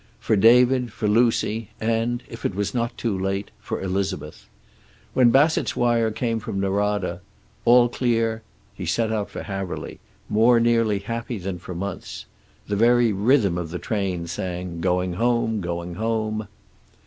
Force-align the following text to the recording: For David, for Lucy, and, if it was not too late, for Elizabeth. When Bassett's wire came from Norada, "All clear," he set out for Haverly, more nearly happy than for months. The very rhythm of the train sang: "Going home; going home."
For 0.19 0.35
David, 0.35 0.91
for 0.91 1.07
Lucy, 1.07 1.69
and, 1.79 2.23
if 2.27 2.43
it 2.43 2.55
was 2.55 2.73
not 2.73 2.97
too 2.97 3.15
late, 3.15 3.51
for 3.59 3.79
Elizabeth. 3.83 4.47
When 5.13 5.29
Bassett's 5.29 5.75
wire 5.75 6.09
came 6.09 6.39
from 6.39 6.59
Norada, 6.59 7.21
"All 7.65 7.87
clear," 7.87 8.41
he 8.73 8.87
set 8.87 9.11
out 9.11 9.29
for 9.29 9.43
Haverly, 9.43 9.99
more 10.27 10.59
nearly 10.59 10.97
happy 10.97 11.37
than 11.37 11.59
for 11.59 11.75
months. 11.75 12.25
The 12.67 12.75
very 12.75 13.13
rhythm 13.13 13.59
of 13.59 13.69
the 13.69 13.77
train 13.77 14.25
sang: 14.25 14.79
"Going 14.81 15.13
home; 15.13 15.61
going 15.61 15.93
home." 15.93 16.47